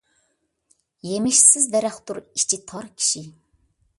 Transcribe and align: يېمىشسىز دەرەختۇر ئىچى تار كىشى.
يېمىشسىز 1.07 1.69
دەرەختۇر 1.77 2.21
ئىچى 2.23 2.61
تار 2.71 2.91
كىشى. 3.03 3.25